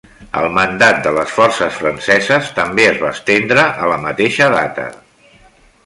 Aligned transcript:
El 0.39 0.45
mandat 0.53 1.01
de 1.07 1.11
les 1.17 1.33
forces 1.33 1.77
franceses 1.83 2.49
també 2.61 2.89
es 2.95 2.99
va 3.05 3.13
estendre 3.19 3.67
a 3.85 3.93
la 3.95 4.01
mateixa 4.09 4.49
data. 4.59 4.89